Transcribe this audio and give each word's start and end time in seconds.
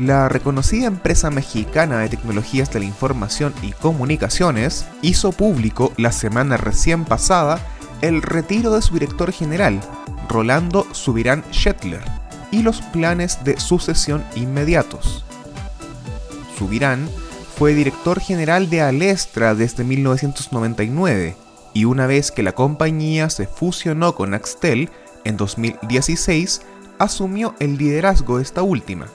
la 0.00 0.30
reconocida 0.30 0.86
empresa 0.86 1.30
mexicana 1.30 1.98
de 1.98 2.08
tecnologías 2.08 2.72
de 2.72 2.80
la 2.80 2.86
información 2.86 3.52
y 3.60 3.72
comunicaciones, 3.72 4.86
hizo 5.02 5.30
público 5.30 5.92
la 5.98 6.10
semana 6.10 6.56
recién 6.56 7.04
pasada 7.04 7.60
el 8.00 8.22
retiro 8.22 8.74
de 8.74 8.80
su 8.80 8.94
director 8.94 9.30
general, 9.30 9.78
Rolando 10.26 10.86
Subirán 10.92 11.44
Shetler, 11.52 12.02
y 12.50 12.62
los 12.62 12.80
planes 12.80 13.44
de 13.44 13.60
sucesión 13.60 14.24
inmediatos. 14.36 15.26
Subirán 16.56 17.06
fue 17.58 17.74
director 17.74 18.20
general 18.20 18.70
de 18.70 18.80
Alestra 18.80 19.54
desde 19.54 19.84
1999 19.84 21.36
y 21.74 21.84
una 21.84 22.06
vez 22.06 22.32
que 22.32 22.42
la 22.42 22.52
compañía 22.52 23.28
se 23.28 23.46
fusionó 23.46 24.14
con 24.14 24.32
Axtel 24.32 24.88
en 25.24 25.36
2016, 25.36 26.62
asumió 26.98 27.54
el 27.60 27.76
liderazgo 27.76 28.38
de 28.38 28.44
esta 28.44 28.62
última. 28.62 29.06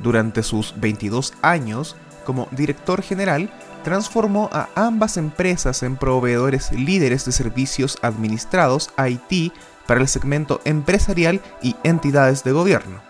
Durante 0.00 0.42
sus 0.42 0.74
22 0.78 1.34
años 1.42 1.96
como 2.24 2.48
director 2.52 3.02
general, 3.02 3.50
transformó 3.82 4.48
a 4.52 4.68
ambas 4.74 5.16
empresas 5.16 5.82
en 5.82 5.96
proveedores 5.96 6.72
líderes 6.72 7.24
de 7.26 7.32
servicios 7.32 7.98
administrados 8.02 8.90
IT 8.98 9.52
para 9.86 10.00
el 10.00 10.08
segmento 10.08 10.60
empresarial 10.64 11.42
y 11.62 11.76
entidades 11.84 12.44
de 12.44 12.52
gobierno. 12.52 13.02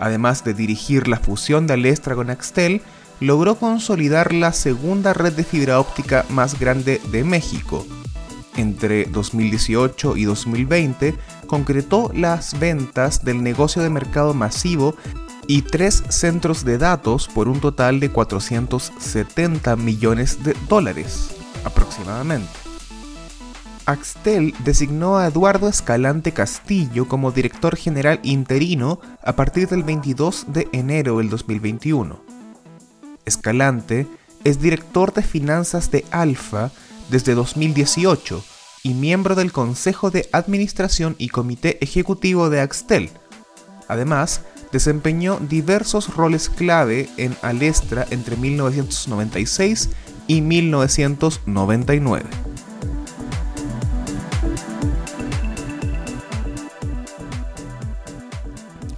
Además 0.00 0.44
de 0.44 0.54
dirigir 0.54 1.08
la 1.08 1.18
fusión 1.18 1.66
de 1.66 1.74
Alestra 1.74 2.14
con 2.16 2.30
Axtel, 2.30 2.82
logró 3.20 3.56
consolidar 3.56 4.32
la 4.32 4.52
segunda 4.52 5.12
red 5.12 5.32
de 5.32 5.44
fibra 5.44 5.80
óptica 5.80 6.24
más 6.28 6.58
grande 6.58 7.00
de 7.10 7.24
México, 7.24 7.84
entre 8.58 9.04
2018 9.04 10.16
y 10.16 10.24
2020 10.24 11.14
concretó 11.46 12.10
las 12.14 12.58
ventas 12.58 13.24
del 13.24 13.42
negocio 13.42 13.82
de 13.82 13.88
mercado 13.88 14.34
masivo 14.34 14.96
y 15.48 15.62
tres 15.62 16.04
centros 16.10 16.64
de 16.64 16.76
datos 16.76 17.26
por 17.26 17.48
un 17.48 17.58
total 17.58 17.98
de 17.98 18.10
470 18.10 19.74
millones 19.76 20.44
de 20.44 20.54
dólares 20.68 21.30
aproximadamente. 21.64 22.52
Axtel 23.86 24.54
designó 24.62 25.16
a 25.16 25.26
Eduardo 25.26 25.66
Escalante 25.66 26.32
Castillo 26.32 27.08
como 27.08 27.32
director 27.32 27.74
general 27.76 28.20
interino 28.22 29.00
a 29.24 29.34
partir 29.34 29.66
del 29.68 29.82
22 29.82 30.44
de 30.48 30.68
enero 30.72 31.16
del 31.16 31.30
2021. 31.30 32.20
Escalante 33.24 34.06
es 34.44 34.60
director 34.60 35.14
de 35.14 35.22
finanzas 35.22 35.90
de 35.90 36.04
Alfa 36.10 36.70
desde 37.08 37.34
2018 37.34 38.44
y 38.82 38.92
miembro 38.92 39.34
del 39.34 39.52
Consejo 39.52 40.10
de 40.10 40.28
Administración 40.32 41.16
y 41.16 41.30
Comité 41.30 41.82
Ejecutivo 41.82 42.50
de 42.50 42.60
Axtel. 42.60 43.10
Además, 43.88 44.42
desempeñó 44.72 45.38
diversos 45.40 46.14
roles 46.14 46.48
clave 46.48 47.08
en 47.16 47.36
Alestra 47.42 48.06
entre 48.10 48.36
1996 48.36 49.90
y 50.26 50.40
1999. 50.42 52.26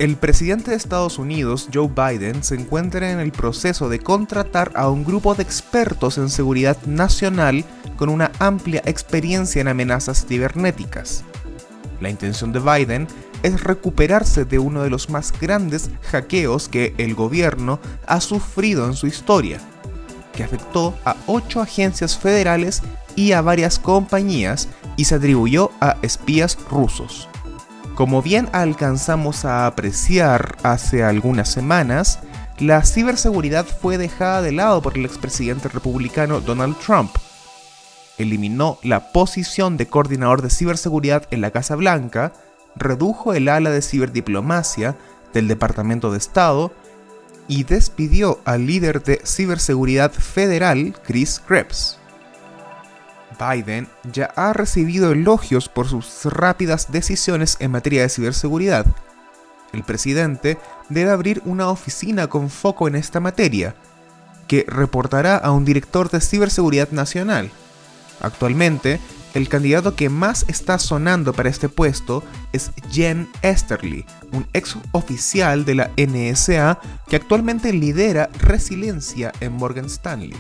El 0.00 0.17
presidente 0.17 0.71
de 0.71 0.78
Estados 0.78 1.19
Unidos, 1.19 1.69
Joe 1.75 1.89
Biden, 1.89 2.43
se 2.43 2.55
encuentra 2.55 3.11
en 3.11 3.21
el 3.21 3.33
proceso 3.33 3.91
de 3.91 3.99
contratar 3.99 4.73
a 4.75 4.89
un 4.89 5.05
grupo 5.05 5.34
de 5.34 5.43
expertos 5.43 6.17
en 6.17 6.31
seguridad 6.31 6.78
nacional 6.87 7.67
con 7.99 8.09
una 8.09 8.33
amplia 8.39 8.81
experiencia 8.87 9.61
en 9.61 9.69
amenazas 9.69 10.25
cibernéticas. 10.27 11.23
La 12.00 12.09
intención 12.09 12.50
de 12.50 12.61
Biden 12.61 13.09
es 13.43 13.65
recuperarse 13.65 14.45
de 14.45 14.59
uno 14.59 14.83
de 14.83 14.91
los 14.91 15.11
más 15.11 15.33
grandes 15.39 15.91
hackeos 16.11 16.69
que 16.69 16.95
el 16.99 17.15
gobierno 17.15 17.81
ha 18.06 18.21
sufrido 18.21 18.87
en 18.87 18.95
su 18.95 19.06
historia, 19.06 19.61
que 20.33 20.45
afectó 20.45 20.95
a 21.05 21.17
ocho 21.27 21.61
agencias 21.61 22.17
federales 22.19 22.83
y 23.17 23.33
a 23.33 23.43
varias 23.43 23.79
compañías 23.79 24.69
y 24.97 25.05
se 25.05 25.17
atribuyó 25.17 25.71
a 25.81 25.97
espías 26.03 26.59
rusos. 26.71 27.29
Como 27.95 28.23
bien 28.23 28.49
alcanzamos 28.53 29.45
a 29.45 29.67
apreciar 29.67 30.56
hace 30.62 31.03
algunas 31.03 31.50
semanas, 31.50 32.21
la 32.59 32.84
ciberseguridad 32.84 33.67
fue 33.67 33.99
dejada 33.99 34.43
de 34.43 34.53
lado 34.53 34.83
por 34.83 34.97
el 34.97 35.05
expresidente 35.05 35.69
republicano 35.69 36.41
Donald 36.41 36.77
Trump. 36.79 37.11
Eliminó 38.19 38.79
la 38.83 39.12
posición 39.12 39.77
de 39.77 39.87
coordinador 39.87 40.43
de 40.43 40.50
ciberseguridad 40.50 41.27
en 41.31 41.41
la 41.41 41.50
Casa 41.50 41.75
Blanca, 41.75 42.33
redujo 42.76 43.34
el 43.34 43.48
ala 43.48 43.70
de 43.70 43.82
ciberdiplomacia 43.82 44.97
del 45.32 45.48
Departamento 45.48 46.10
de 46.10 46.19
Estado 46.19 46.72
y 47.48 47.64
despidió 47.64 48.41
al 48.44 48.66
líder 48.66 49.03
de 49.03 49.20
ciberseguridad 49.25 50.12
federal, 50.12 50.94
Chris 51.04 51.41
Krebs. 51.47 51.98
Biden 53.41 53.88
ya 54.12 54.26
ha 54.36 54.53
recibido 54.53 55.12
elogios 55.12 55.69
por 55.69 55.88
sus 55.88 56.25
rápidas 56.26 56.92
decisiones 56.92 57.56
en 57.60 57.70
materia 57.70 58.03
de 58.03 58.08
ciberseguridad. 58.08 58.87
El 59.72 59.82
presidente 59.82 60.58
debe 60.88 61.10
abrir 61.10 61.42
una 61.44 61.70
oficina 61.70 62.26
con 62.26 62.50
foco 62.50 62.87
en 62.87 62.97
esta 62.97 63.20
materia, 63.20 63.75
que 64.47 64.66
reportará 64.69 65.37
a 65.37 65.52
un 65.52 65.64
director 65.64 66.10
de 66.10 66.20
ciberseguridad 66.20 66.91
nacional. 66.91 67.50
Actualmente, 68.20 69.00
el 69.35 69.49
candidato 69.49 69.95
que 69.95 70.09
más 70.09 70.45
está 70.49 70.79
sonando 70.79 71.33
para 71.33 71.49
este 71.49 71.69
puesto 71.69 72.23
es 72.53 72.71
Jen 72.91 73.29
Esterly, 73.43 74.05
un 74.33 74.47
ex 74.53 74.77
oficial 74.93 75.65
de 75.65 75.75
la 75.75 75.91
NSA 75.97 76.81
que 77.09 77.17
actualmente 77.17 77.73
lidera 77.73 78.31
Resiliencia 78.39 79.33
en 79.41 79.53
Morgan 79.53 79.87
Stanley 79.87 80.35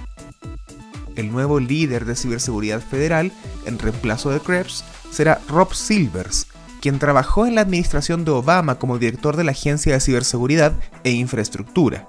el 1.20 1.30
nuevo 1.30 1.60
líder 1.60 2.04
de 2.04 2.16
ciberseguridad 2.16 2.80
federal, 2.80 3.32
en 3.66 3.78
reemplazo 3.78 4.30
de 4.30 4.40
Krebs, 4.40 4.84
será 5.10 5.40
Rob 5.48 5.74
Silvers, 5.74 6.46
quien 6.80 6.98
trabajó 6.98 7.46
en 7.46 7.54
la 7.54 7.60
administración 7.60 8.24
de 8.24 8.32
Obama 8.32 8.78
como 8.78 8.98
director 8.98 9.36
de 9.36 9.44
la 9.44 9.52
Agencia 9.52 9.92
de 9.92 10.00
Ciberseguridad 10.00 10.72
e 11.04 11.10
Infraestructura. 11.10 12.08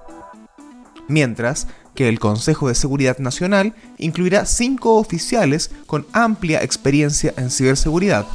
Mientras 1.08 1.68
el 2.08 2.20
Consejo 2.20 2.68
de 2.68 2.76
Seguridad 2.76 3.18
Nacional 3.20 3.74
incluirá 3.98 4.46
cinco 4.46 4.96
oficiales 4.98 5.72
con 5.86 6.06
amplia 6.14 6.64
experiencia 6.64 7.34
en 7.38 7.50
ciberseguridad, 7.50 8.26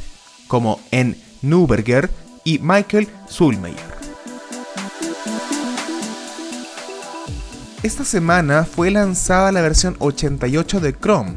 como 0.47 0.79
N. 0.91 1.15
Neuberger 1.41 2.09
y 2.43 2.59
Michael 2.59 3.07
Zulmeyer. 3.29 3.97
Esta 7.83 8.03
semana 8.03 8.65
fue 8.65 8.91
lanzada 8.91 9.51
la 9.51 9.61
versión 9.61 9.95
88 9.99 10.79
de 10.79 10.93
Chrome, 10.93 11.35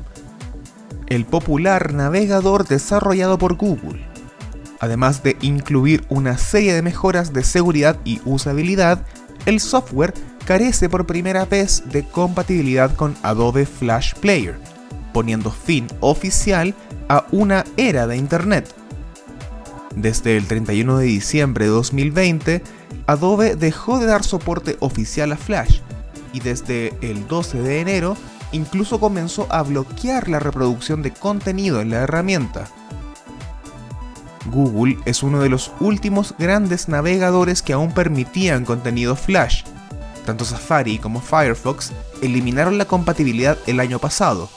el 1.08 1.26
popular 1.26 1.92
navegador 1.92 2.66
desarrollado 2.66 3.38
por 3.38 3.56
Google. 3.56 4.04
Además 4.80 5.22
de 5.22 5.36
incluir 5.42 6.04
una 6.08 6.38
serie 6.38 6.72
de 6.72 6.82
mejoras 6.82 7.32
de 7.32 7.44
seguridad 7.44 7.98
y 8.04 8.20
usabilidad, 8.24 9.04
el 9.44 9.60
software 9.60 10.14
carece 10.44 10.88
por 10.88 11.06
primera 11.06 11.44
vez 11.44 11.84
de 11.86 12.04
compatibilidad 12.04 12.94
con 12.94 13.16
Adobe 13.22 13.66
Flash 13.66 14.14
Player, 14.14 14.58
poniendo 15.12 15.50
fin 15.50 15.86
oficial 16.00 16.74
a 17.08 17.26
una 17.30 17.64
era 17.76 18.06
de 18.06 18.16
Internet. 18.16 18.74
Desde 19.94 20.36
el 20.36 20.46
31 20.46 20.98
de 20.98 21.06
diciembre 21.06 21.64
de 21.64 21.70
2020, 21.70 22.62
Adobe 23.06 23.56
dejó 23.56 23.98
de 23.98 24.06
dar 24.06 24.22
soporte 24.22 24.76
oficial 24.80 25.32
a 25.32 25.36
Flash, 25.36 25.80
y 26.32 26.40
desde 26.40 26.94
el 27.00 27.26
12 27.26 27.60
de 27.60 27.80
enero 27.80 28.16
incluso 28.52 29.00
comenzó 29.00 29.46
a 29.50 29.62
bloquear 29.62 30.28
la 30.28 30.38
reproducción 30.38 31.02
de 31.02 31.12
contenido 31.12 31.80
en 31.80 31.90
la 31.90 31.98
herramienta. 31.98 32.68
Google 34.46 34.98
es 35.04 35.22
uno 35.22 35.40
de 35.40 35.48
los 35.48 35.72
últimos 35.80 36.34
grandes 36.38 36.88
navegadores 36.88 37.62
que 37.62 37.72
aún 37.72 37.92
permitían 37.92 38.64
contenido 38.64 39.16
Flash. 39.16 39.64
Tanto 40.24 40.44
Safari 40.44 40.98
como 40.98 41.20
Firefox 41.20 41.92
eliminaron 42.22 42.78
la 42.78 42.84
compatibilidad 42.84 43.58
el 43.66 43.80
año 43.80 43.98
pasado, 43.98 44.48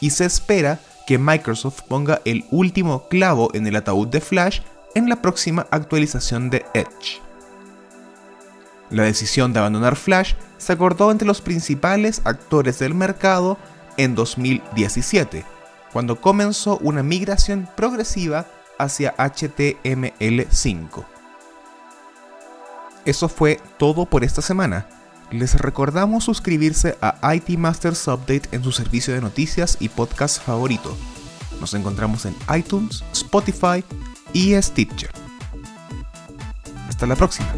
y 0.00 0.10
se 0.10 0.24
espera 0.24 0.80
que 1.06 1.18
Microsoft 1.18 1.82
ponga 1.82 2.20
el 2.24 2.44
último 2.50 3.08
clavo 3.08 3.50
en 3.54 3.66
el 3.66 3.76
ataúd 3.76 4.08
de 4.08 4.20
Flash 4.20 4.60
en 4.94 5.08
la 5.08 5.22
próxima 5.22 5.66
actualización 5.70 6.50
de 6.50 6.64
Edge. 6.74 7.20
La 8.90 9.04
decisión 9.04 9.52
de 9.52 9.60
abandonar 9.60 9.96
Flash 9.96 10.34
se 10.58 10.72
acordó 10.72 11.10
entre 11.10 11.26
los 11.26 11.40
principales 11.40 12.22
actores 12.24 12.78
del 12.80 12.94
mercado 12.94 13.56
en 13.96 14.14
2017, 14.14 15.44
cuando 15.92 16.20
comenzó 16.20 16.78
una 16.78 17.02
migración 17.02 17.68
progresiva 17.76 18.46
hacia 18.78 19.16
HTML5. 19.16 21.04
Eso 23.04 23.28
fue 23.28 23.60
todo 23.78 24.06
por 24.06 24.24
esta 24.24 24.42
semana. 24.42 24.86
Les 25.30 25.54
recordamos 25.54 26.24
suscribirse 26.24 26.98
a 27.00 27.34
IT 27.34 27.50
Masters 27.50 28.08
Update 28.08 28.48
en 28.50 28.64
su 28.64 28.72
servicio 28.72 29.14
de 29.14 29.20
noticias 29.20 29.76
y 29.78 29.88
podcast 29.88 30.42
favorito. 30.42 30.96
Nos 31.60 31.74
encontramos 31.74 32.26
en 32.26 32.34
iTunes, 32.56 33.04
Spotify 33.12 33.84
y 34.32 34.60
Stitcher. 34.60 35.10
Hasta 36.88 37.06
la 37.06 37.14
próxima. 37.14 37.48